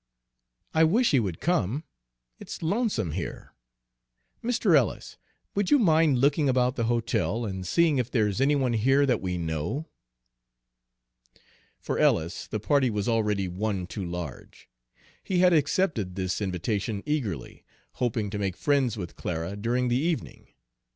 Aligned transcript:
"I 0.73 0.83
wish 0.83 1.11
he 1.11 1.19
would 1.19 1.39
come. 1.39 1.83
It's 2.39 2.63
lonesome 2.63 3.11
here. 3.11 3.53
Mr. 4.43 4.75
Ellis, 4.75 5.19
would 5.53 5.69
you 5.69 5.77
mind 5.77 6.17
looking 6.17 6.49
about 6.49 6.75
the 6.75 6.85
hotel 6.85 7.45
and 7.45 7.67
seeing 7.67 7.99
if 7.99 8.09
there's 8.09 8.41
any 8.41 8.55
one 8.55 8.73
here 8.73 9.05
that 9.05 9.21
we 9.21 9.37
know?" 9.37 9.85
For 11.77 11.99
Ellis 11.99 12.47
the 12.47 12.59
party 12.59 12.89
was 12.89 13.07
already 13.07 13.47
one 13.47 13.85
too 13.85 14.03
large. 14.03 14.67
He 15.23 15.37
had 15.37 15.53
accepted 15.53 16.15
this 16.15 16.41
invitation 16.41 17.03
eagerly, 17.05 17.63
hoping 18.01 18.31
to 18.31 18.39
make 18.39 18.57
friends 18.57 18.97
with 18.97 19.15
Clara 19.15 19.55
during 19.55 19.87
the 19.87 19.99
evening. 19.99 20.47